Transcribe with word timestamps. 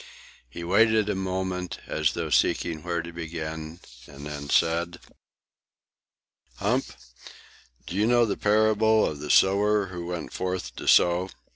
He 0.49 0.63
waited 0.63 1.09
a 1.09 1.15
moment, 1.15 1.77
as 1.85 2.13
though 2.13 2.31
seeking 2.31 2.81
where 2.81 3.03
to 3.03 3.13
begin, 3.13 3.79
and 4.07 4.25
then 4.25 4.49
said: 4.49 4.99
"Hump, 6.55 6.85
do 7.85 7.95
you 7.95 8.07
know 8.07 8.25
the 8.25 8.35
parable 8.35 9.05
of 9.05 9.19
the 9.19 9.29
sower 9.29 9.89
who 9.89 10.07
went 10.07 10.33
forth 10.33 10.75
to 10.77 10.87
sow? 10.87 11.29